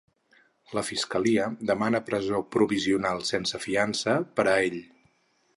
[0.77, 4.85] La fiscalia demana presó provisional sense fiança per a ell.